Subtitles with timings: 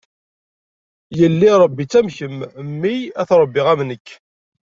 [1.17, 4.07] Yelli rebbi-tt am kemm, mmi ad t-rebbiɣ am nekk.